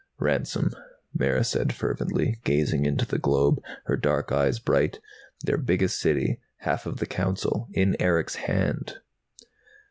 "Ransom," 0.17 0.71
Mara 1.13 1.43
said 1.43 1.73
fervently, 1.73 2.39
gazing 2.43 2.85
into 2.87 3.05
the 3.05 3.19
globe, 3.19 3.61
her 3.85 3.95
dark 3.95 4.31
eyes 4.31 4.57
bright. 4.57 4.97
"Their 5.43 5.59
biggest 5.59 5.99
City, 5.99 6.39
half 6.61 6.87
of 6.87 6.97
their 6.97 7.05
Council 7.05 7.67
in 7.73 7.95
Erick's 8.01 8.33
hand!" 8.37 8.97